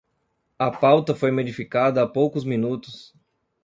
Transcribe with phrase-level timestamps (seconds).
[0.57, 3.13] A pauta foi modificada há poucos minutos